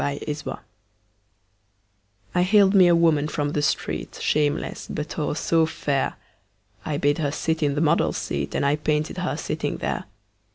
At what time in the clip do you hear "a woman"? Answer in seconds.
2.87-3.27